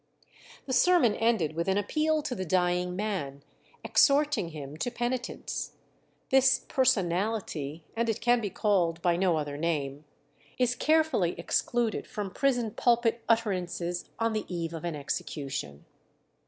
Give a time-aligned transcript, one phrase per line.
[0.65, 3.43] The sermon ended with an appeal to the dying man,
[3.83, 5.73] exhorting him to penitence.
[6.31, 10.05] This "personality," and it can be called by no other name,
[10.57, 15.85] is carefully excluded from prison pulpit utterances on the eve of an execution.